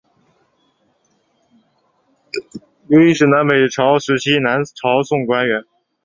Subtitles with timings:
[2.87, 5.63] 刘邕是南北朝时期南朝宋官员。